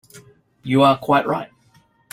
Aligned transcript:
You 0.63 0.81
are 0.81 0.97
quite 0.97 1.27
right. 1.27 1.51